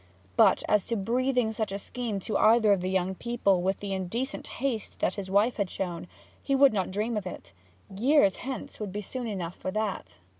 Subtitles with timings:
[0.35, 3.93] But as to breathing such a scheme to either of the young people with the
[3.93, 6.07] indecent haste that his wife had shown,
[6.41, 7.53] he would not dream of it;
[7.95, 10.17] years hence would be soon enough for that.